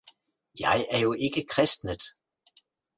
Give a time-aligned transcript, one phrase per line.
[0.59, 2.01] Jeg er jo ikke kristnet!